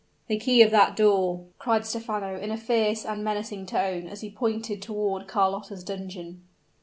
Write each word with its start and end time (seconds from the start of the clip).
"The 0.25 0.39
key 0.39 0.63
of 0.63 0.71
that 0.71 0.95
door!" 0.95 1.45
cried 1.59 1.85
Stephano 1.85 2.35
in 2.35 2.49
a 2.49 2.57
fierce 2.57 3.05
and 3.05 3.23
menacing 3.23 3.67
tone, 3.67 4.07
as 4.07 4.21
he 4.21 4.31
pointed 4.31 4.81
toward 4.81 5.27
Carlotta's 5.27 5.83
dungeon. 5.83 6.41